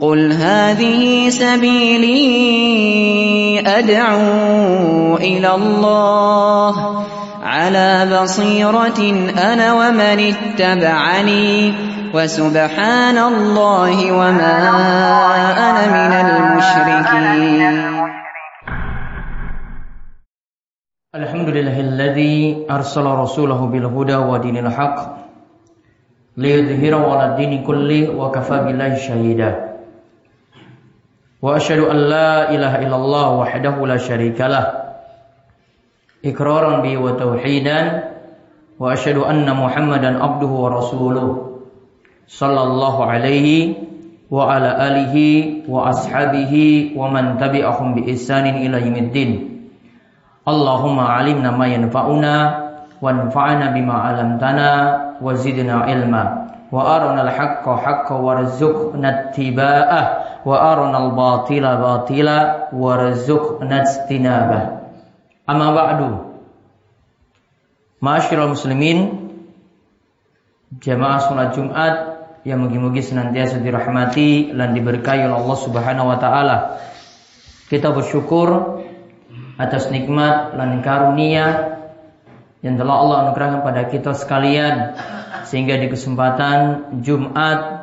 [0.00, 2.20] قل هذه سبيلي
[3.66, 7.04] أدعو إلى الله
[7.42, 9.00] على بصيرة
[9.52, 11.72] أنا ومن اتبعني
[12.14, 14.56] وسبحان الله وما
[15.56, 17.76] أنا من المشركين.
[21.14, 24.96] الحمد لله الذي أرسل رسوله بالهدى ودين الحق
[26.36, 29.75] ليظهره على الدين كله وكفى بالله شهيدا
[31.42, 34.64] واشهد ان لا اله الا الله وحده لا شريك له
[36.24, 37.78] اقرارا به وتوحيدا
[38.80, 41.28] واشهد ان محمدا عبده ورسوله
[42.28, 43.74] صلى الله عليه
[44.30, 45.14] وعلى اله
[45.68, 46.54] واصحابه
[46.96, 49.30] ومن تبعهم باحسان الى يوم الدين
[50.48, 52.34] اللهم علمنا ما ينفعنا
[53.02, 54.68] وانفعنا بما علمتنا
[55.22, 56.24] وزدنا علما
[56.72, 60.02] وارنا الحق حقا وارزقنا اتباعه
[60.46, 64.62] wa arinal batila batila warzuqna ijtinabah.
[65.50, 66.10] Amma ba'du.
[68.46, 69.26] Muslimin
[70.78, 71.94] jamaah salat Jumat
[72.46, 76.56] yang mugi-mugi senantiasa dirahmati dan diberkahi oleh Allah Subhanahu wa taala.
[77.66, 78.78] Kita bersyukur
[79.58, 81.74] atas nikmat dan karunia
[82.62, 84.94] yang telah Allah anugerahkan pada kita sekalian
[85.50, 86.58] sehingga di kesempatan
[87.02, 87.75] Jumat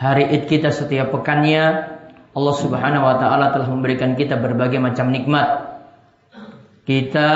[0.00, 1.64] Hari Id kita setiap pekannya
[2.32, 5.76] Allah Subhanahu wa taala telah memberikan kita berbagai macam nikmat.
[6.88, 7.30] Kita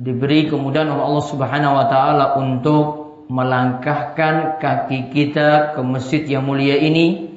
[0.00, 2.84] diberi kemudahan oleh Allah Subhanahu wa taala untuk
[3.28, 7.28] melangkahkan kaki kita ke masjid yang mulia ini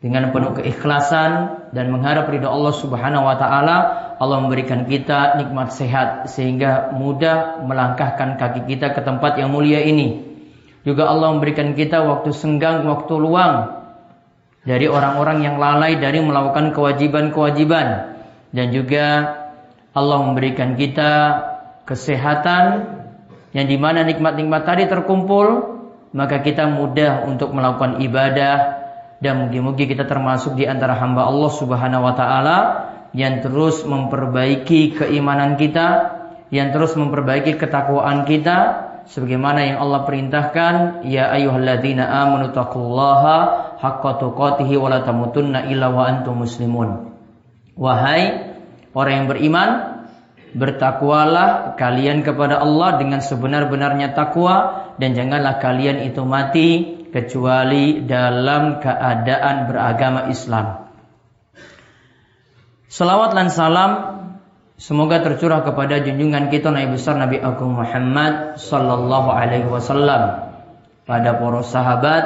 [0.00, 3.76] dengan penuh keikhlasan dan mengharap ridha Allah Subhanahu wa taala
[4.16, 10.25] Allah memberikan kita nikmat sehat sehingga mudah melangkahkan kaki kita ke tempat yang mulia ini.
[10.86, 13.74] Juga Allah memberikan kita waktu senggang, waktu luang
[14.62, 18.14] dari orang-orang yang lalai dari melakukan kewajiban-kewajiban.
[18.54, 19.34] Dan juga
[19.90, 21.10] Allah memberikan kita
[21.90, 22.86] kesehatan
[23.50, 25.74] yang di mana nikmat-nikmat tadi terkumpul
[26.14, 28.86] maka kita mudah untuk melakukan ibadah.
[29.18, 32.58] Dan mungkin-mungkin kita termasuk di antara hamba Allah Subhanahu wa taala
[33.10, 36.14] yang terus memperbaiki keimanan kita,
[36.54, 40.74] yang terus memperbaiki ketakwaan kita sebagaimana yang Allah perintahkan
[41.06, 43.36] ya ayyuhalladzina amanu taqullaha
[43.78, 47.14] haqqa tuqatih wa la tamutunna illa wa antum muslimun.
[47.76, 48.52] Wahai
[48.96, 49.68] orang yang beriman
[50.56, 56.68] bertakwalah kalian kepada Allah dengan sebenar-benarnya takwa dan janganlah kalian itu mati
[57.12, 60.88] kecuali dalam keadaan beragama Islam.
[62.88, 63.92] Salawat dan salam
[64.76, 70.52] Semoga tercurah kepada junjungan kita Nabi besar Nabi Agung Muhammad sallallahu alaihi wasallam
[71.08, 72.24] pada para sahabat,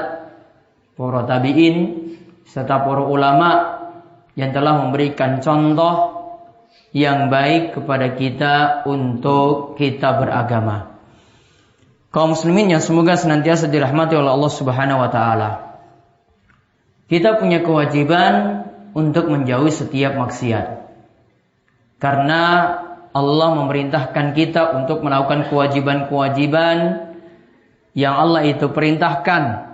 [0.98, 2.10] para tabi'in
[2.50, 3.50] serta para ulama
[4.34, 6.18] yang telah memberikan contoh
[6.90, 10.98] yang baik kepada kita untuk kita beragama.
[12.10, 15.50] Kaum muslimin yang semoga senantiasa dirahmati oleh Allah Subhanahu wa taala.
[17.06, 20.89] Kita punya kewajiban untuk menjauhi setiap maksiat.
[22.00, 22.42] Karena
[23.12, 27.10] Allah memerintahkan kita untuk melakukan kewajiban-kewajiban
[27.92, 29.68] yang Allah itu perintahkan.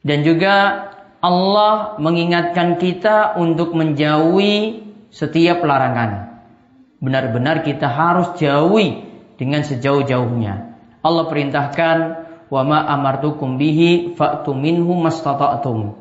[0.00, 0.88] Dan juga
[1.20, 6.40] Allah mengingatkan kita untuk menjauhi setiap larangan.
[7.02, 9.04] Benar-benar kita harus jauhi
[9.36, 10.78] dengan sejauh-jauhnya.
[11.02, 11.96] Allah perintahkan
[12.48, 15.94] wa ma amartukum bihi fa'tu minhu mastata'tum.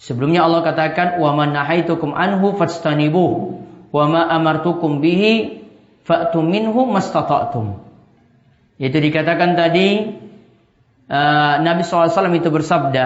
[0.00, 5.62] Sebelumnya Allah katakan wa man nahaitukum anhu fastanibuh wa ma amartukum bihi
[6.06, 7.78] fa'tu minhu mastata'tum.
[8.80, 9.88] Itu dikatakan tadi
[11.10, 13.04] uh, Nabi SAW itu bersabda,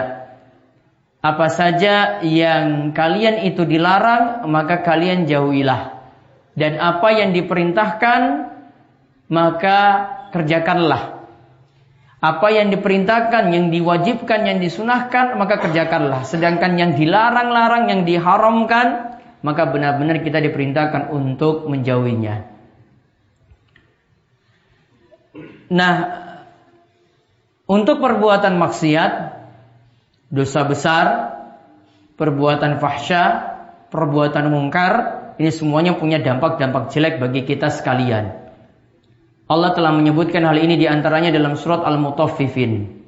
[1.24, 6.04] apa saja yang kalian itu dilarang maka kalian jauhilah
[6.54, 8.52] dan apa yang diperintahkan
[9.32, 9.78] maka
[10.30, 11.26] kerjakanlah.
[12.24, 16.24] Apa yang diperintahkan, yang diwajibkan, yang disunahkan, maka kerjakanlah.
[16.24, 19.13] Sedangkan yang dilarang-larang, yang diharamkan,
[19.44, 22.48] maka benar-benar kita diperintahkan untuk menjauhinya.
[25.68, 25.94] Nah,
[27.68, 29.12] untuk perbuatan maksiat,
[30.32, 31.06] dosa besar,
[32.16, 33.24] perbuatan fahsya,
[33.92, 34.92] perbuatan mungkar,
[35.36, 38.44] ini semuanya punya dampak-dampak jelek bagi kita sekalian.
[39.44, 43.04] Allah telah menyebutkan hal ini di antaranya dalam surat Al-Mutaffifin.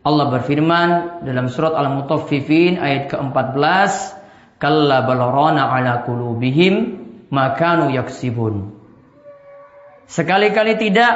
[0.00, 4.19] Allah berfirman dalam surat Al-Mutaffifin ayat ke-14,
[4.60, 7.00] Kalla balarana ala kulubihim
[7.32, 8.76] makanu yaksibun.
[10.04, 11.12] Sekali-kali tidak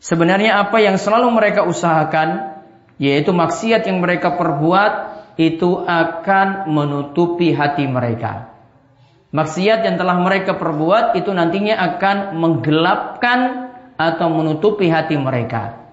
[0.00, 2.56] sebenarnya apa yang selalu mereka usahakan
[2.96, 4.92] yaitu maksiat yang mereka perbuat
[5.36, 8.56] itu akan menutupi hati mereka.
[9.36, 13.38] Maksiat yang telah mereka perbuat itu nantinya akan menggelapkan
[14.00, 15.84] atau menutupi hati mereka.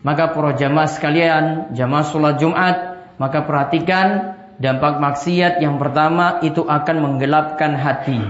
[0.00, 1.44] Maka para jamaah sekalian,
[1.76, 2.76] jamaah sholat Jumat,
[3.20, 8.20] maka perhatikan dampak maksiat yang pertama itu akan menggelapkan hati.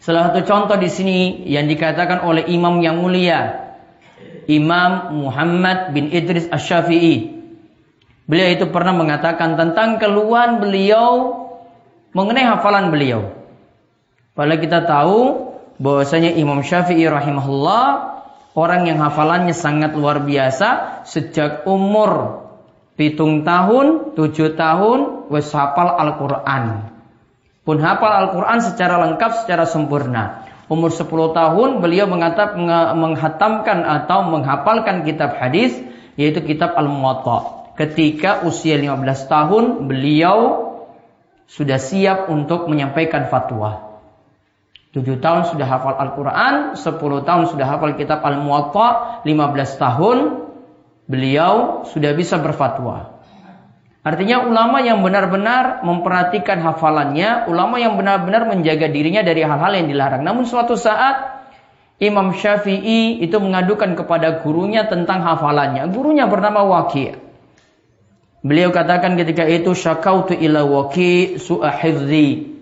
[0.00, 3.68] Salah satu contoh di sini yang dikatakan oleh imam yang mulia,
[4.48, 7.36] Imam Muhammad bin Idris Asy-Syafi'i.
[8.24, 11.36] Beliau itu pernah mengatakan tentang keluhan beliau
[12.16, 13.36] mengenai hafalan beliau.
[14.32, 15.18] Padahal kita tahu
[15.76, 17.84] bahwasanya Imam Syafi'i rahimahullah
[18.56, 22.47] orang yang hafalannya sangat luar biasa sejak umur
[22.98, 26.90] pitung tahun, tujuh tahun, wes hafal Al-Quran.
[27.62, 32.54] Pun hafal Al-Quran secara lengkap, secara sempurna umur 10 tahun beliau mengatap,
[32.94, 35.74] menghatamkan atau menghafalkan kitab hadis
[36.20, 37.72] yaitu kitab Al-Muwatta.
[37.74, 40.68] Ketika usia 15 tahun beliau
[41.48, 43.88] sudah siap untuk menyampaikan fatwa.
[44.92, 50.16] 7 tahun sudah hafal Al-Quran, 10 tahun sudah hafal kitab Al-Muwatta, 15 tahun
[51.08, 53.18] beliau sudah bisa berfatwa.
[54.06, 60.22] Artinya ulama yang benar-benar memperhatikan hafalannya, ulama yang benar-benar menjaga dirinya dari hal-hal yang dilarang.
[60.22, 61.44] Namun suatu saat
[61.98, 65.90] Imam Syafi'i itu mengadukan kepada gurunya tentang hafalannya.
[65.90, 67.18] Gurunya bernama Waqi'.
[68.38, 72.54] Beliau katakan ketika itu syakautu ila Waqi' su'a hifzi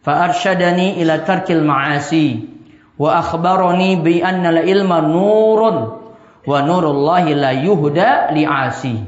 [0.00, 2.48] fa ila tarkil ma'asi
[2.96, 6.07] wa akhbarani bi anna ilma nurun
[6.48, 9.04] wa nurullahi la yuhda li'asi.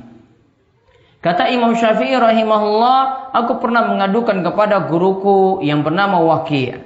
[1.25, 6.81] Kata Imam Syafi'i rahimahullah, aku pernah mengadukan kepada guruku yang bernama Waqi'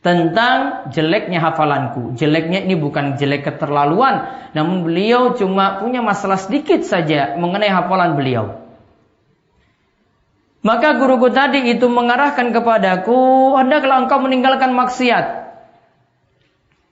[0.00, 2.16] tentang jeleknya hafalanku.
[2.16, 8.64] Jeleknya ini bukan jelek keterlaluan, namun beliau cuma punya masalah sedikit saja mengenai hafalan beliau.
[10.64, 15.45] Maka guruku tadi itu mengarahkan kepadaku, hendaklah engkau meninggalkan maksiat.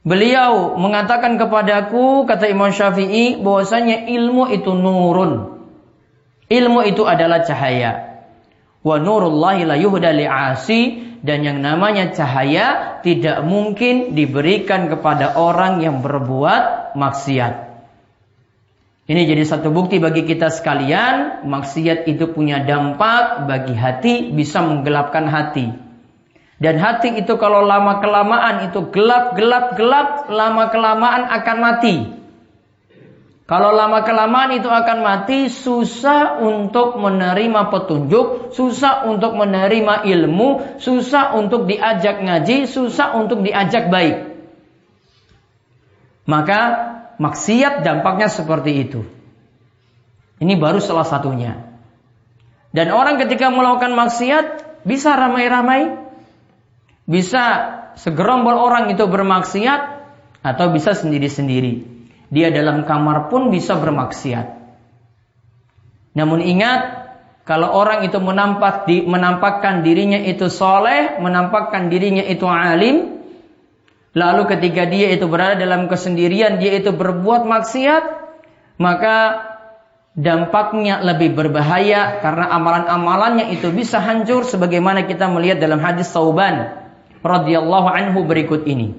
[0.05, 5.65] Beliau mengatakan kepadaku, kata Imam Syafi'i, bahwasanya ilmu itu nurun.
[6.53, 8.21] Ilmu itu adalah cahaya.
[8.85, 16.05] Wa nurullahi la yuhda li'asi dan yang namanya cahaya tidak mungkin diberikan kepada orang yang
[16.05, 17.73] berbuat maksiat.
[19.09, 25.33] Ini jadi satu bukti bagi kita sekalian, maksiat itu punya dampak bagi hati, bisa menggelapkan
[25.33, 25.73] hati.
[26.65, 31.97] Dan hati itu kalau lama kelamaan itu gelap, gelap, gelap, lama kelamaan akan mati.
[33.45, 41.37] Kalau lama kelamaan itu akan mati, susah untuk menerima petunjuk, susah untuk menerima ilmu, susah
[41.37, 44.33] untuk diajak ngaji, susah untuk diajak baik.
[46.25, 46.61] Maka
[47.21, 49.05] maksiat dampaknya seperti itu.
[50.41, 51.61] Ini baru salah satunya.
[52.73, 56.04] Dan orang ketika melakukan maksiat bisa ramai-ramai,
[57.05, 57.45] bisa
[58.01, 59.81] segerombol orang itu bermaksiat
[60.45, 61.95] atau bisa sendiri-sendiri
[62.35, 64.47] dia dalam kamar pun bisa bermaksiat.
[66.19, 67.11] Namun ingat,
[67.47, 73.23] kalau orang itu menampak di, menampakkan dirinya itu soleh, menampakkan dirinya itu alim,
[74.19, 78.05] lalu ketika dia itu berada dalam kesendirian, dia itu berbuat maksiat,
[78.83, 79.47] maka
[80.15, 86.84] dampaknya lebih berbahaya karena amalan-amalannya itu bisa hancur sebagaimana kita melihat dalam hadis Sauban
[87.25, 88.93] radhiyallahu anhu berikut ini.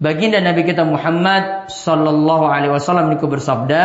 [0.00, 3.84] Baginda Nabi kita Muhammad sallallahu alaihi wasallam niku bersabda,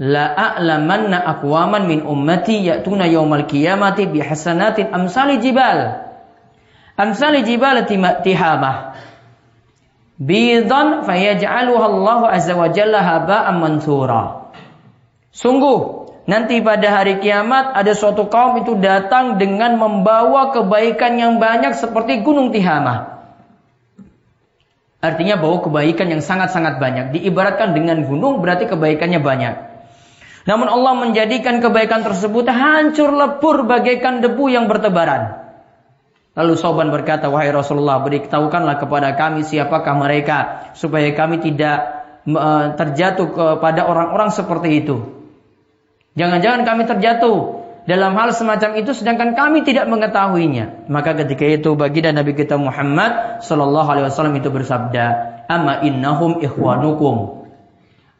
[0.00, 6.08] La a'lamanna aqwaman min ummati ya'tuna yaumal qiyamati bihasanatin amsali jibal.
[6.94, 7.84] Amsali jibal
[8.22, 8.96] tihamah.
[10.20, 14.52] Bidan fayaj'aluha Allah azza wa jalla haba'an mansura.
[15.32, 15.99] Sungguh
[16.30, 22.22] nanti pada hari kiamat ada suatu kaum itu datang dengan membawa kebaikan yang banyak seperti
[22.22, 23.18] gunung Tihamah.
[25.00, 27.16] Artinya bahwa kebaikan yang sangat-sangat banyak.
[27.16, 29.54] Diibaratkan dengan gunung berarti kebaikannya banyak.
[30.44, 35.40] Namun Allah menjadikan kebaikan tersebut hancur lebur bagaikan debu yang bertebaran.
[36.36, 40.68] Lalu Soban berkata, Wahai Rasulullah, beritahukanlah kepada kami siapakah mereka.
[40.76, 42.04] Supaya kami tidak
[42.76, 45.19] terjatuh kepada orang-orang seperti itu.
[46.18, 50.86] Jangan-jangan kami terjatuh dalam hal semacam itu sedangkan kami tidak mengetahuinya.
[50.90, 55.04] Maka ketika itu bagi dan Nabi kita Muhammad sallallahu alaihi wasallam itu bersabda,
[55.48, 57.46] "Amma innahum ikhwanukum."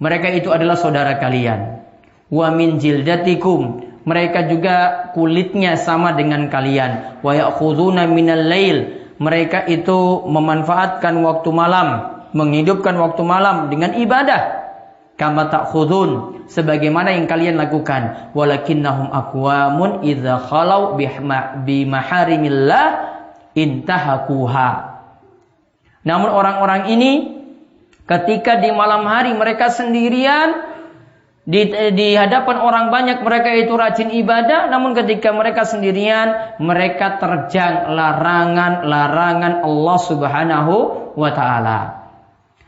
[0.01, 1.85] Mereka itu adalah saudara kalian.
[2.33, 3.91] Wa min jildatikum.
[4.01, 7.21] Mereka juga kulitnya sama dengan kalian.
[7.21, 8.97] Wa ya'khuduna minal lail.
[9.21, 11.89] Mereka itu memanfaatkan waktu malam,
[12.33, 14.70] menghidupkan waktu malam dengan ibadah.
[15.21, 20.97] Kama ta'khudun sebagaimana yang kalian lakukan walakinnahum aqwamun idza khalau
[21.69, 22.87] bimaharimillah
[23.53, 24.71] intahakuha
[26.01, 27.13] namun orang-orang ini
[28.09, 30.71] ketika di malam hari mereka sendirian
[31.51, 37.91] di, di hadapan orang banyak mereka itu rajin ibadah, namun ketika mereka sendirian, mereka terjang
[37.91, 40.75] larangan-larangan Allah Subhanahu
[41.19, 42.00] wa taala.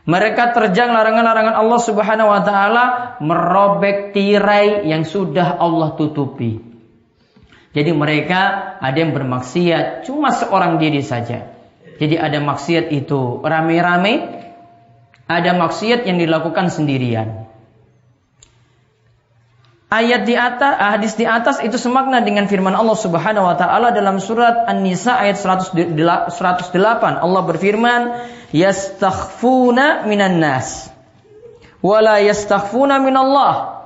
[0.03, 2.83] Mereka terjang larangan-larangan Allah Subhanahu wa taala,
[3.23, 6.59] merobek tirai yang sudah Allah tutupi.
[7.73, 11.49] Jadi mereka ada yang bermaksiat cuma seorang diri saja.
[11.97, 14.13] Jadi ada maksiat itu rame-rame,
[15.25, 17.42] ada maksiat yang dilakukan sendirian.
[19.93, 24.17] Ayat di atas, hadis di atas itu semakna dengan firman Allah Subhanahu wa taala dalam
[24.17, 26.33] surat An-Nisa ayat 108.
[27.21, 28.01] Allah berfirman,
[28.49, 30.89] "Yastakhfuna minan nas
[31.85, 33.85] wa la yastakhfuna minallah."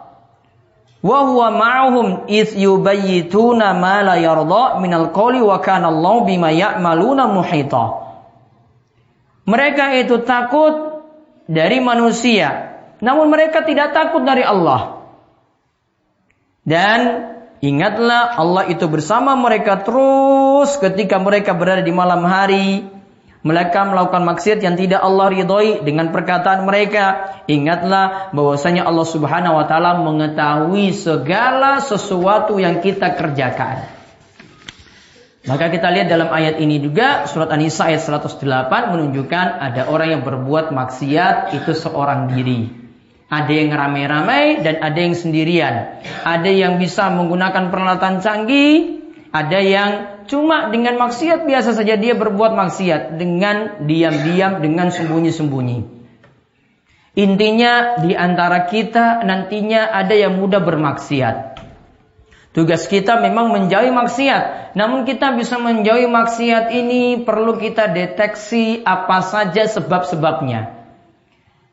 [1.04, 7.28] Wa huwa ma'ahum id yubayyituna ma la yarda minal qawli wa kana Allah bima ya'maluna
[7.36, 7.84] muhita.
[9.44, 11.04] Mereka itu takut
[11.52, 14.97] dari manusia, namun mereka tidak takut dari Allah.
[16.68, 17.00] Dan
[17.64, 22.84] ingatlah Allah itu bersama mereka terus ketika mereka berada di malam hari.
[23.48, 27.40] Mereka melakukan maksiat yang tidak Allah ridhoi dengan perkataan mereka.
[27.48, 33.88] Ingatlah bahwasanya Allah Subhanahu wa taala mengetahui segala sesuatu yang kita kerjakan.
[35.48, 38.44] Maka kita lihat dalam ayat ini juga surat An-Nisa ayat 108
[38.92, 42.87] menunjukkan ada orang yang berbuat maksiat itu seorang diri.
[43.28, 46.00] Ada yang ramai-ramai dan ada yang sendirian.
[46.24, 49.04] Ada yang bisa menggunakan peralatan canggih,
[49.36, 49.90] ada yang
[50.32, 56.00] cuma dengan maksiat biasa saja dia berbuat maksiat dengan diam-diam dengan sembunyi-sembunyi.
[57.18, 61.58] Intinya di antara kita nantinya ada yang mudah bermaksiat.
[62.54, 64.74] Tugas kita memang menjauhi maksiat.
[64.78, 70.77] Namun kita bisa menjauhi maksiat ini perlu kita deteksi apa saja sebab-sebabnya.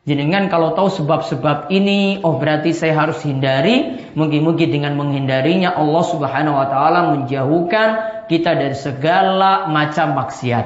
[0.05, 4.05] Jenengan kalau tahu sebab-sebab ini, oh berarti saya harus hindari.
[4.13, 7.87] Mungkin-mungkin dengan menghindarinya Allah Subhanahu wa taala menjauhkan
[8.29, 10.65] kita dari segala macam maksiat.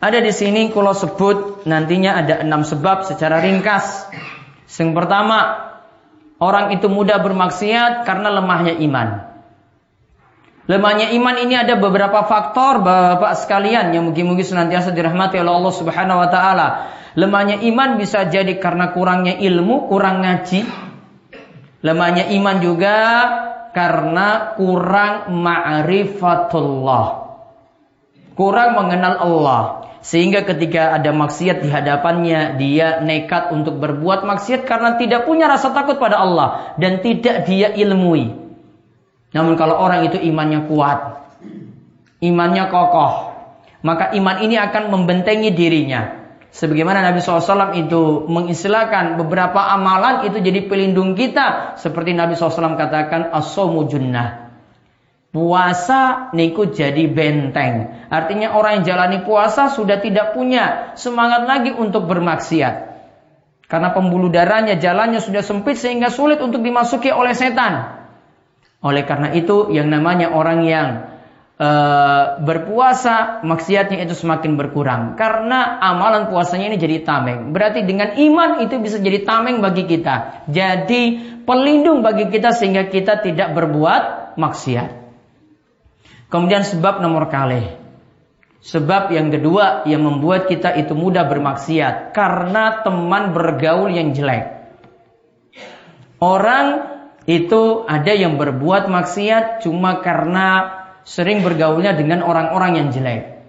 [0.00, 4.08] Ada di sini kalau sebut nantinya ada enam sebab secara ringkas.
[4.64, 5.68] Yang pertama,
[6.40, 9.28] orang itu mudah bermaksiat karena lemahnya iman.
[10.68, 16.16] Lemahnya iman ini ada beberapa faktor Bapak sekalian yang mungkin-mungkin senantiasa dirahmati oleh Allah Subhanahu
[16.20, 16.68] wa taala.
[17.18, 20.62] Lemahnya iman bisa jadi karena kurangnya ilmu, kurang ngaji.
[21.82, 22.96] Lemahnya iman juga
[23.74, 27.06] karena kurang ma'rifatullah.
[28.38, 29.62] Kurang mengenal Allah.
[29.98, 35.74] Sehingga ketika ada maksiat di hadapannya, dia nekat untuk berbuat maksiat karena tidak punya rasa
[35.74, 38.30] takut pada Allah dan tidak dia ilmui.
[39.34, 41.18] Namun kalau orang itu imannya kuat,
[42.22, 43.34] imannya kokoh,
[43.82, 46.27] maka iman ini akan membentengi dirinya.
[46.48, 51.76] Sebagaimana Nabi SAW itu mengistilahkan beberapa amalan itu jadi pelindung kita.
[51.76, 54.48] Seperti Nabi SAW katakan, as-somu junnah.
[55.28, 58.08] Puasa niku jadi benteng.
[58.08, 62.88] Artinya orang yang jalani puasa sudah tidak punya semangat lagi untuk bermaksiat.
[63.68, 68.00] Karena pembuluh darahnya, jalannya sudah sempit sehingga sulit untuk dimasuki oleh setan.
[68.80, 71.07] Oleh karena itu yang namanya orang yang
[71.58, 71.70] e,
[72.38, 77.50] berpuasa maksiatnya itu semakin berkurang karena amalan puasanya ini jadi tameng.
[77.50, 80.46] Berarti dengan iman itu bisa jadi tameng bagi kita.
[80.48, 81.02] Jadi
[81.42, 84.90] pelindung bagi kita sehingga kita tidak berbuat maksiat.
[86.30, 87.88] Kemudian sebab nomor kali.
[88.58, 94.58] Sebab yang kedua yang membuat kita itu mudah bermaksiat karena teman bergaul yang jelek.
[96.18, 96.98] Orang
[97.30, 100.77] itu ada yang berbuat maksiat cuma karena
[101.08, 103.40] sering bergaulnya dengan orang-orang yang jelek.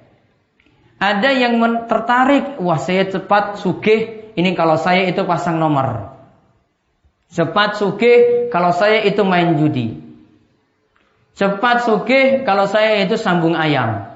[1.00, 1.60] Ada yang
[1.92, 6.16] tertarik, wah saya cepat sugih, ini kalau saya itu pasang nomor.
[7.30, 10.00] Cepat sugih kalau saya itu main judi.
[11.36, 14.08] Cepat sugih kalau saya itu sambung ayam.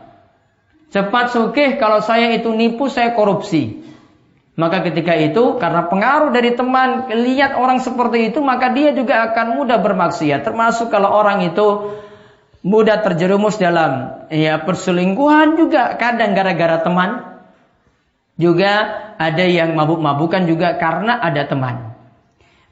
[0.91, 3.83] Cepat sugih kalau saya itu nipu, saya korupsi.
[4.53, 9.57] Maka ketika itu karena pengaruh dari teman lihat orang seperti itu maka dia juga akan
[9.57, 10.45] mudah bermaksiat.
[10.45, 11.95] Termasuk kalau orang itu
[12.63, 17.11] mudah terjerumus dalam ya perselingkuhan juga kadang gara-gara teman.
[18.33, 18.73] Juga
[19.21, 21.93] ada yang mabuk-mabukan juga karena ada teman.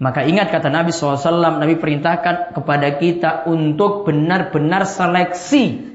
[0.01, 5.93] Maka ingat kata Nabi SAW, Nabi perintahkan kepada kita untuk benar-benar seleksi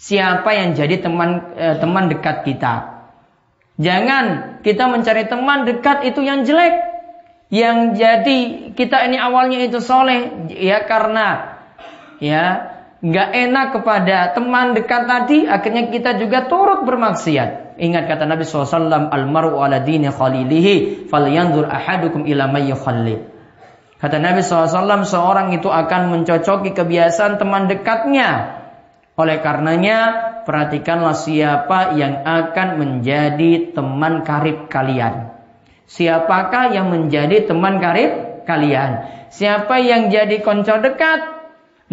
[0.00, 3.04] siapa yang jadi teman eh, teman dekat kita.
[3.76, 6.72] Jangan kita mencari teman dekat itu yang jelek,
[7.52, 11.60] yang jadi kita ini awalnya itu soleh ya karena
[12.24, 12.73] ya
[13.04, 19.12] nggak enak kepada teman dekat tadi akhirnya kita juga turut bermaksiat ingat kata Nabi SAW
[19.12, 22.72] almaru ala dini khalilihi falyanzur ahadukum ila may
[24.00, 28.62] kata Nabi SAW seorang itu akan mencocoki kebiasaan teman dekatnya
[29.20, 29.98] oleh karenanya
[30.48, 35.34] perhatikanlah siapa yang akan menjadi teman karib kalian
[35.84, 39.04] Siapakah yang menjadi teman karib kalian?
[39.28, 41.33] Siapa yang jadi konco dekat?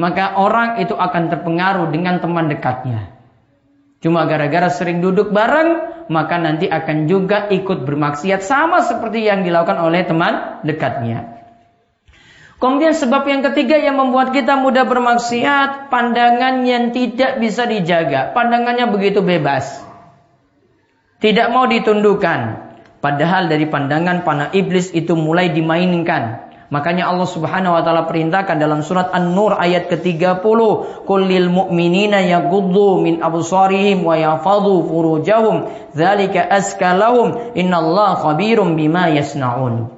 [0.01, 3.13] Maka orang itu akan terpengaruh dengan teman dekatnya.
[4.01, 5.77] Cuma gara-gara sering duduk bareng,
[6.09, 11.37] maka nanti akan juga ikut bermaksiat sama seperti yang dilakukan oleh teman dekatnya.
[12.57, 18.33] Kemudian sebab yang ketiga yang membuat kita mudah bermaksiat, pandangan yang tidak bisa dijaga.
[18.33, 19.81] Pandangannya begitu bebas.
[21.21, 22.73] Tidak mau ditundukkan.
[23.01, 26.50] Padahal dari pandangan pana iblis itu mulai dimainkan.
[26.71, 30.39] Makanya Allah Subhanahu wa taala perintahkan dalam surat An-Nur ayat ke-30,
[31.03, 39.91] "Kullil mu'minina yaghuddu min absarihim wa yahfadhu furujahum, dzalika azka lahum, innallaha khabirum bima yasnaun."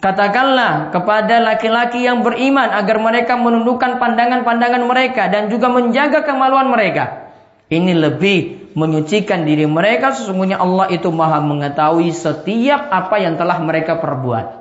[0.00, 7.28] Katakanlah kepada laki-laki yang beriman agar mereka menundukkan pandangan-pandangan mereka dan juga menjaga kemaluan mereka.
[7.68, 14.00] Ini lebih menyucikan diri mereka sesungguhnya Allah itu maha mengetahui setiap apa yang telah mereka
[14.00, 14.59] perbuat.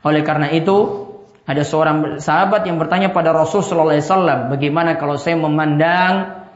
[0.00, 1.08] Oleh karena itu
[1.44, 6.46] ada seorang sahabat yang bertanya pada Rasul Sallallahu Alaihi Wasallam, bagaimana kalau saya memandang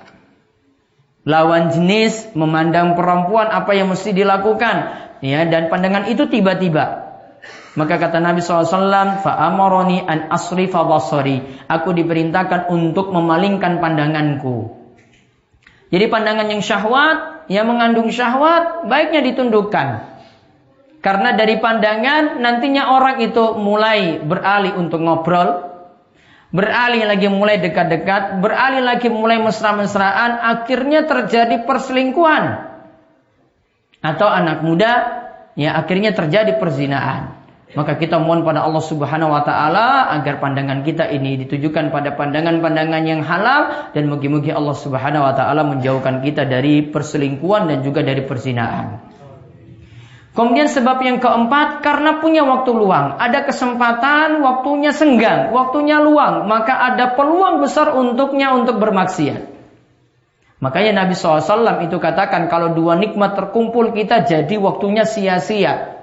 [1.27, 4.77] lawan jenis, memandang perempuan apa yang mesti dilakukan,
[5.25, 7.05] ya dan pandangan itu tiba-tiba.
[7.75, 11.43] Maka kata Nabi SAW, Fa'amaroni an asri basari.
[11.67, 14.79] Aku diperintahkan untuk memalingkan pandanganku.
[15.91, 20.14] Jadi pandangan yang syahwat, yang mengandung syahwat, baiknya ditundukkan.
[21.05, 25.69] Karena dari pandangan nantinya orang itu mulai beralih untuk ngobrol,
[26.49, 32.73] beralih lagi mulai dekat-dekat, beralih lagi mulai mesra-mesraan, akhirnya terjadi perselingkuhan.
[34.01, 34.93] Atau anak muda,
[35.61, 37.37] ya akhirnya terjadi perzinaan.
[37.77, 43.03] Maka kita mohon pada Allah Subhanahu wa taala agar pandangan kita ini ditujukan pada pandangan-pandangan
[43.05, 48.25] yang halal dan mugi-mugi Allah Subhanahu wa taala menjauhkan kita dari perselingkuhan dan juga dari
[48.25, 49.14] perzinaan.
[50.35, 56.75] Kemudian sebab yang keempat karena punya waktu luang, ada kesempatan, waktunya senggang, waktunya luang, maka
[56.91, 59.55] ada peluang besar untuknya untuk bermaksiat.
[60.59, 65.95] Makanya Nabi SAW itu katakan kalau dua nikmat terkumpul kita jadi waktunya sia-sia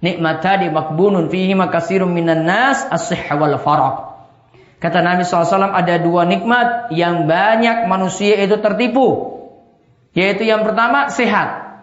[0.00, 3.96] nikmatani makbunun fihi makasirun minan nas as-sihha wal faraq.
[4.76, 9.38] Kata Nabi SAW ada dua nikmat yang banyak manusia itu tertipu.
[10.12, 11.80] Yaitu yang pertama sehat.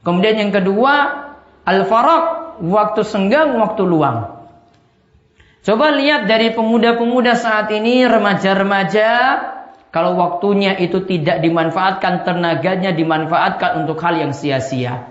[0.00, 1.28] Kemudian yang kedua
[1.64, 4.40] al-faraq, waktu senggang, waktu luang.
[5.60, 9.08] Coba lihat dari pemuda-pemuda saat ini, remaja-remaja,
[9.90, 15.10] kalau waktunya itu tidak dimanfaatkan, tenaganya dimanfaatkan untuk hal yang sia-sia.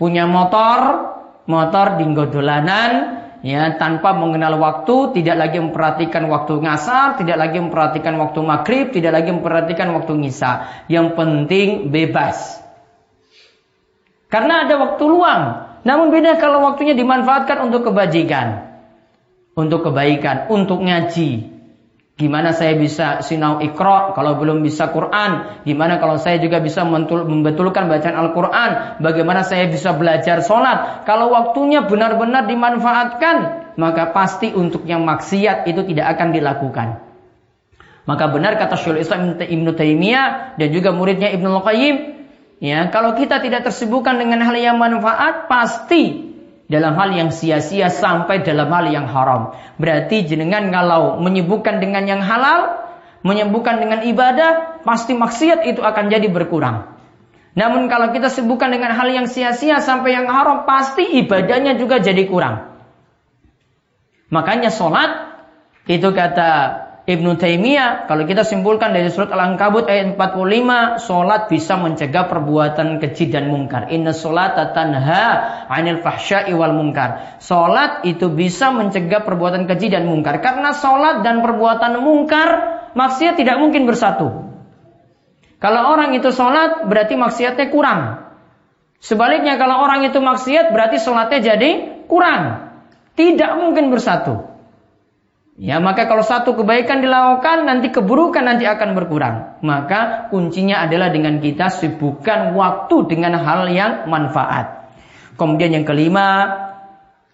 [0.00, 1.12] Punya motor,
[1.44, 8.16] motor dinggo dolanan ya tanpa mengenal waktu, tidak lagi memperhatikan waktu ngasar, tidak lagi memperhatikan
[8.16, 10.52] waktu maghrib, tidak lagi memperhatikan waktu ngisa.
[10.88, 12.64] Yang penting bebas.
[14.32, 15.42] Karena ada waktu luang.
[15.86, 18.66] Namun beda kalau waktunya dimanfaatkan untuk kebajikan,
[19.54, 21.56] untuk kebaikan, untuk ngaji,
[22.16, 25.60] Gimana saya bisa sinau ikro kalau belum bisa Quran?
[25.68, 29.04] Gimana kalau saya juga bisa membetulkan bacaan Al-Quran?
[29.04, 31.04] Bagaimana saya bisa belajar sholat?
[31.04, 37.04] Kalau waktunya benar-benar dimanfaatkan, maka pasti untuk yang maksiat itu tidak akan dilakukan.
[38.08, 41.96] Maka benar kata Syaikhul Islam Ibn Taimiyah dan juga muridnya Ibnu Qayyim,
[42.62, 46.32] ya kalau kita tidak tersibukkan dengan hal yang manfaat, pasti
[46.66, 49.54] dalam hal yang sia-sia sampai dalam hal yang haram.
[49.78, 52.86] Berarti jenengan kalau menyibukkan dengan yang halal,
[53.22, 56.96] menyibukkan dengan ibadah, pasti maksiat itu akan jadi berkurang.
[57.56, 62.28] Namun kalau kita sibukkan dengan hal yang sia-sia sampai yang haram, pasti ibadahnya juga jadi
[62.28, 62.76] kurang.
[64.28, 65.40] Makanya sholat,
[65.88, 66.50] itu kata
[67.06, 73.30] Ibnu Taimiyah, kalau kita simpulkan dari surat Al-Ankabut ayat 45, solat bisa mencegah perbuatan keji
[73.30, 73.94] dan mungkar.
[73.94, 75.24] Inna solata tanha
[75.70, 77.38] anil fahsya'i wal mungkar.
[77.38, 80.42] Solat itu bisa mencegah perbuatan keji dan mungkar.
[80.42, 82.48] Karena solat dan perbuatan mungkar,
[82.98, 84.50] maksiat tidak mungkin bersatu.
[85.62, 88.00] Kalau orang itu solat, berarti maksiatnya kurang.
[88.98, 92.66] Sebaliknya kalau orang itu maksiat, berarti solatnya jadi kurang.
[93.14, 94.55] Tidak mungkin bersatu.
[95.56, 99.56] Ya, maka kalau satu kebaikan dilakukan, nanti keburukan nanti akan berkurang.
[99.64, 104.92] Maka kuncinya adalah dengan kita sibukkan waktu dengan hal yang manfaat.
[105.40, 106.52] Kemudian yang kelima,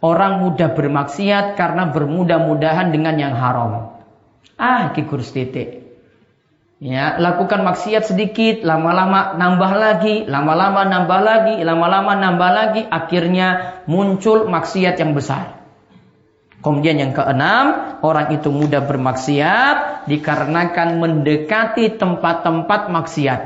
[0.03, 4.03] Orang mudah bermaksiat karena bermudah-mudahan dengan yang haram.
[4.59, 5.79] Ah, kikur titik.
[6.83, 14.51] Ya, lakukan maksiat sedikit, lama-lama nambah lagi, lama-lama nambah lagi, lama-lama nambah lagi, akhirnya muncul
[14.51, 15.63] maksiat yang besar.
[16.67, 23.41] Kemudian yang keenam, orang itu mudah bermaksiat dikarenakan mendekati tempat-tempat maksiat.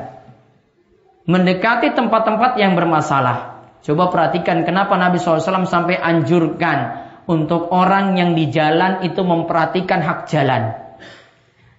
[1.29, 3.69] Mendekati tempat-tempat yang bermasalah.
[3.85, 10.27] Coba perhatikan kenapa Nabi SAW sampai anjurkan untuk orang yang di jalan itu memperhatikan hak
[10.31, 10.75] jalan.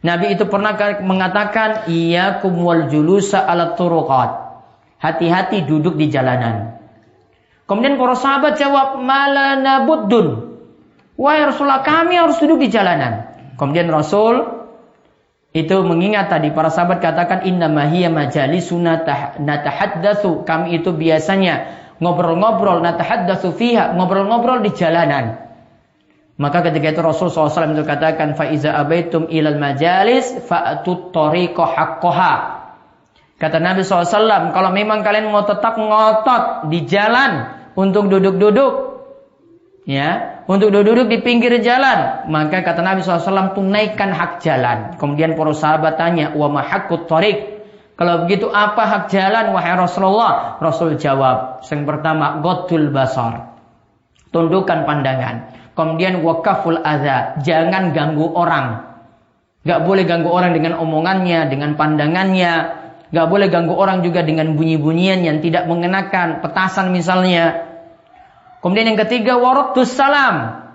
[0.05, 4.45] Nabi itu pernah mengatakan, iya kumwal julusa ala turuqat.
[5.01, 6.79] Hati-hati duduk di jalanan.
[7.67, 10.46] Kemudian para sahabat jawab, malana buddun.
[11.17, 13.33] Wahai Rasulullah, kami harus duduk di jalanan.
[13.57, 14.45] Kemudian Rasul
[15.57, 19.01] itu mengingat tadi para sahabat katakan inna mahiya majalisuna
[19.41, 20.45] natahaddatsu.
[20.45, 25.41] Kami itu biasanya ngobrol-ngobrol natahaddatsu fiha, ngobrol-ngobrol di jalanan.
[26.37, 32.33] Maka ketika itu Rasul SAW itu katakan faiza abaitum ilal majalis fa'tut tariqa haqqaha.
[33.41, 38.86] Kata Nabi SAW, kalau memang kalian mau tetap ngotot di jalan untuk duduk-duduk,
[39.87, 44.99] ya, untuk duduk-duduk di pinggir jalan, maka kata Nabi SAW tunaikan hak jalan.
[44.99, 47.57] Kemudian para sahabat tanya, wa mahaqqut tariq?
[47.97, 50.61] Kalau begitu apa hak jalan wahai Rasulullah?
[50.61, 53.57] Rasul jawab, yang pertama, gotul basar.
[54.29, 55.49] Tundukkan pandangan.
[55.73, 58.85] Kemudian wakaful adha, jangan ganggu orang.
[59.67, 62.53] Gak boleh ganggu orang dengan omongannya, dengan pandangannya.
[63.11, 67.66] Gak boleh ganggu orang juga dengan bunyi-bunyian yang tidak mengenakan petasan misalnya.
[68.67, 70.67] Kemudian yang ketiga waradus salam.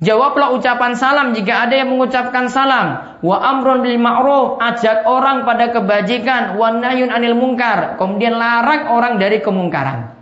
[0.00, 3.20] Jawablah ucapan salam jika ada yang mengucapkan salam.
[3.20, 8.00] Wa amrun bil ma'ruf, ajak orang pada kebajikan, wa nahyun anil mungkar.
[8.00, 10.16] Kemudian larang orang dari kemungkaran.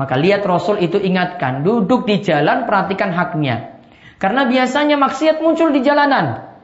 [0.00, 3.84] Maka lihat Rasul itu ingatkan, duduk di jalan perhatikan haknya.
[4.16, 6.56] Karena biasanya maksiat muncul di jalanan.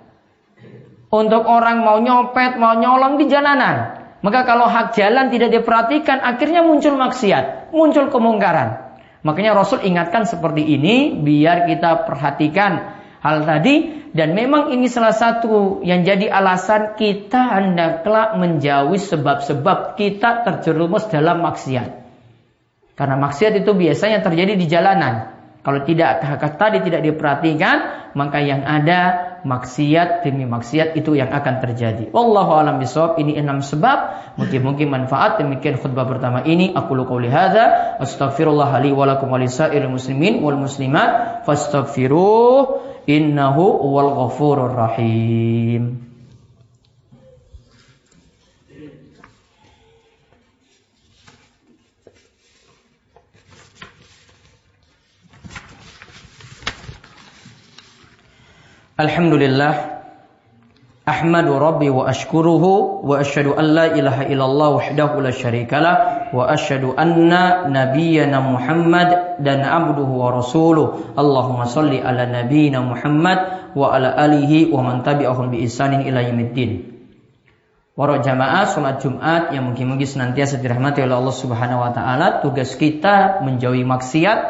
[1.13, 3.93] Untuk orang mau nyopet, mau nyolong di jalanan.
[4.25, 8.86] Maka kalau hak jalan tidak diperhatikan, akhirnya muncul maksiat, muncul kemungkaran.
[9.27, 14.07] Makanya Rasul ingatkan seperti ini, biar kita perhatikan hal tadi.
[14.15, 21.43] Dan memang ini salah satu yang jadi alasan kita hendaklah menjauhi sebab-sebab kita terjerumus dalam
[21.43, 22.07] maksiat.
[22.97, 25.37] Karena maksiat itu biasanya terjadi di jalanan.
[25.61, 26.23] Kalau tidak
[26.57, 27.77] tadi tidak diperhatikan,
[28.15, 32.11] maka yang ada maksiat demi maksiat itu yang akan terjadi.
[32.11, 33.23] Wallahu alam bisawab.
[33.23, 34.35] Ini enam sebab.
[34.43, 36.75] Mungkin-mungkin manfaat demikian khutbah pertama ini.
[36.75, 39.31] Aku qouli hadza astaghfirullah li wa lakum
[39.87, 46.06] muslimin wal muslimat fastaghfiruh innahu wal ghafurur rahim.
[58.97, 60.01] Alhamdulillah
[61.05, 65.95] Ahmadu Rabbi wa ashkuruhu wa asyhadu an la ilaha illallah wahdahu la syarikalah
[66.33, 71.13] wa asyhadu anna nabiyyana Muhammad dan abduhu wa rasuluh.
[71.13, 76.97] Allahumma salli ala nabiyyina Muhammad wa ala alihi wa man tabi'ahum bi ihsanin ila yaumiddin.
[77.93, 83.85] Para jamaah Jumat yang mungkin-mungkin senantiasa dirahmati oleh Allah Subhanahu wa taala, tugas kita menjauhi
[83.85, 84.41] maksiat.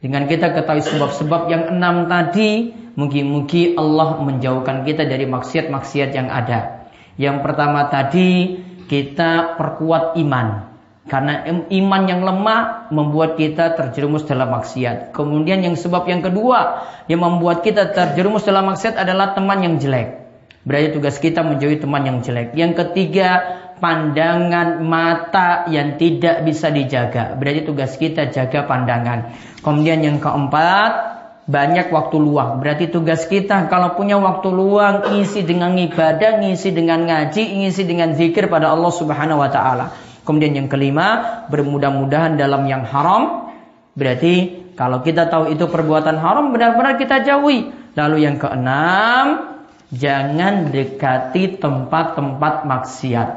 [0.00, 6.88] Dengan kita ketahui sebab-sebab yang enam tadi Mungkin-mungkin Allah menjauhkan kita dari maksiat-maksiat yang ada.
[7.20, 10.72] Yang pertama tadi kita perkuat iman.
[11.06, 15.14] Karena iman yang lemah membuat kita terjerumus dalam maksiat.
[15.14, 20.26] Kemudian yang sebab yang kedua yang membuat kita terjerumus dalam maksiat adalah teman yang jelek.
[20.66, 22.58] Berarti tugas kita menjauhi teman yang jelek.
[22.58, 23.38] Yang ketiga,
[23.78, 27.38] pandangan mata yang tidak bisa dijaga.
[27.38, 29.30] Berarti tugas kita jaga pandangan.
[29.62, 31.15] Kemudian yang keempat,
[31.46, 32.58] banyak waktu luang.
[32.58, 38.18] Berarti tugas kita kalau punya waktu luang ngisi dengan ibadah, ngisi dengan ngaji, ngisi dengan
[38.18, 39.94] zikir pada Allah Subhanahu wa taala.
[40.26, 43.54] Kemudian yang kelima, bermudah-mudahan dalam yang haram.
[43.94, 47.70] Berarti kalau kita tahu itu perbuatan haram benar-benar kita jauhi.
[47.94, 49.56] Lalu yang keenam,
[49.94, 53.28] jangan dekati tempat-tempat maksiat.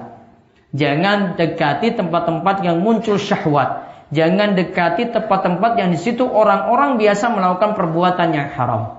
[0.74, 3.89] Jangan dekati tempat-tempat yang muncul syahwat.
[4.10, 8.98] Jangan dekati tempat-tempat yang di situ orang-orang biasa melakukan perbuatan yang haram.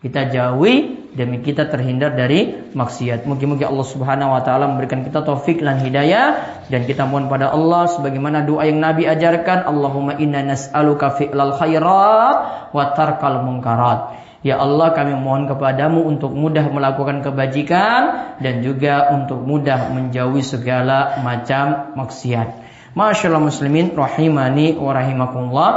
[0.00, 3.24] Kita jauhi demi kita terhindar dari maksiat.
[3.24, 7.88] Mungkin-mungkin Allah Subhanahu wa taala memberikan kita taufik dan hidayah dan kita mohon pada Allah
[7.88, 12.36] sebagaimana doa yang Nabi ajarkan, Allahumma inna nas'aluka fi'lal khairat
[12.72, 14.24] wa tarkal munkarat.
[14.44, 21.18] Ya Allah kami mohon kepadamu untuk mudah melakukan kebajikan dan juga untuk mudah menjauhi segala
[21.24, 22.65] macam maksiat.
[22.96, 25.72] Masyaallah muslimin rahimani wa rahimakumullah.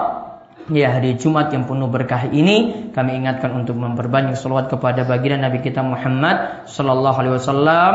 [0.72, 5.60] Ya hari Jumat yang penuh berkah ini kami ingatkan untuk memperbanyak selawat kepada baginda Nabi
[5.60, 7.94] kita Muhammad sallallahu alaihi wasallam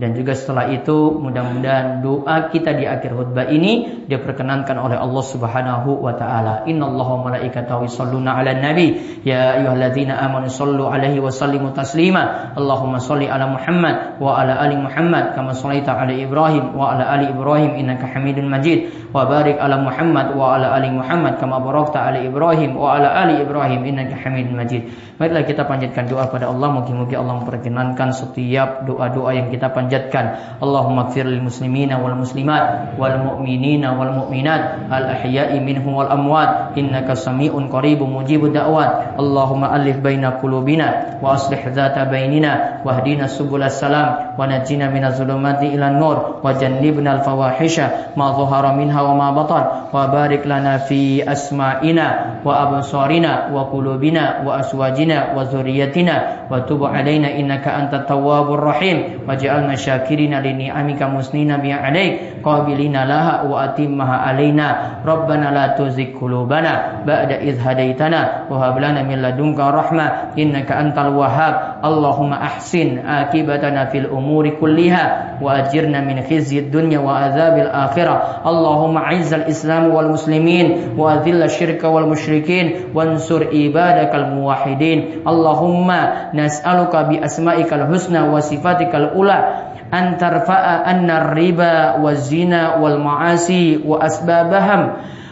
[0.00, 6.00] dan juga setelah itu mudah-mudahan doa kita di akhir khutbah ini diperkenankan oleh Allah Subhanahu
[6.00, 6.64] wa taala.
[6.64, 12.56] Innallaha wa malaikatahu yusholluna 'alan nabi ya ayyuhalladzina amanu shallu 'alaihi wa sallimu taslima.
[12.56, 17.28] Allahumma shalli 'ala Muhammad wa 'ala ali Muhammad kama shallaita 'ala Ibrahim wa 'ala ali
[17.28, 19.12] Ibrahim innaka Hamidum Majid.
[19.12, 23.44] Wa barik 'ala Muhammad wa 'ala ali Muhammad kama barakta 'ala Ibrahim wa 'ala ali
[23.44, 24.88] Ibrahim innaka Hamidum Majid.
[25.20, 30.38] Baiklah kita panjatkan doa pada Allah mungkin-mungkin Allah memperkenankan setiap doa-doa yang kita panjatkan panjatkan
[30.62, 36.78] Allahumma gfir lil muslimina wal muslimat wal mu'minina wal mu'minat al ahya'i minhum wal amwat
[36.78, 43.82] innaka sami'un qaribun mujibud da'wat Allahumma alif baina qulubina wa aslih dhata bainina wahdina subulas
[43.82, 49.18] salam wa najina minaz zulumati ila nur wa jannibna al fawahisha ma dhahara minha wa
[49.18, 56.46] ma batan wa barik lana fi asma'ina wa absarina wa qulubina wa aswajina wa zurriyyatina
[56.46, 63.08] wa tub alaina innaka antat tawwabur rahim waj'alna syakirina li ni'amika musnina bi alaik qabilina
[63.08, 65.00] laha wa atimmaha alaina.
[65.00, 71.16] Rabbana la tuzigh qulubana ba'da idh hadaitana wa hab lana min ladunka rahmah innaka antal
[71.16, 71.80] wahhab.
[71.80, 78.44] Allahumma ahsin akibatana fil umuri kulliha wa ajirna min khizyid dunya wa adzabil akhirah.
[78.44, 82.92] Allahumma izzal islam wal muslimin wa adhilla syirka wal musyrikin.
[82.92, 85.24] Wansur ibadakal muwahhidin.
[85.24, 92.98] Allahumma nas'aluka bi asma'ikal husna wa sifatikal ula an tarfa'a anna riba wa zina wal
[93.02, 94.82] ma'asi wa asbabaham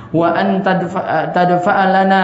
[0.09, 2.23] wa an tadfa'a lana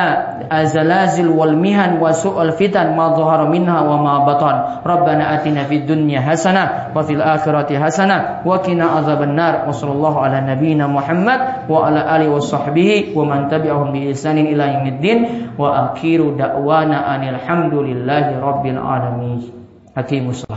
[0.49, 4.81] azalazil wal mihan wa su'al fitan ma dhahara minha wa ma batan.
[4.85, 9.69] Rabbana atina fid dunya hasanah wa fil akhirati hasanah wa qina adzaban nar.
[9.69, 14.49] Wa sallallahu ala nabiyyina muhammad wa ala alihi wa sahbihi wa man tabi'ahum bi ihsanin
[14.49, 19.45] ila yaumiddin wa akhiru da'wana anil hamdulillahi rabbil alamin.
[19.93, 20.49] Hakimus